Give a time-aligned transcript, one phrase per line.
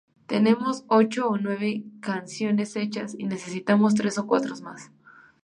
[0.25, 4.89] Tenemos ocho o nueve canciones hechas, y necesitamos tres o cuatro más.